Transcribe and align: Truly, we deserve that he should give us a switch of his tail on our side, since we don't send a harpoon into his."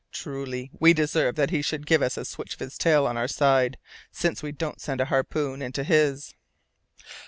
Truly, 0.11 0.71
we 0.79 0.93
deserve 0.93 1.35
that 1.35 1.51
he 1.51 1.61
should 1.61 1.85
give 1.85 2.01
us 2.01 2.17
a 2.17 2.25
switch 2.25 2.55
of 2.55 2.59
his 2.59 2.75
tail 2.75 3.05
on 3.05 3.17
our 3.17 3.27
side, 3.27 3.77
since 4.11 4.41
we 4.41 4.51
don't 4.51 4.81
send 4.81 4.99
a 4.99 5.05
harpoon 5.05 5.61
into 5.61 5.83
his." 5.83 6.33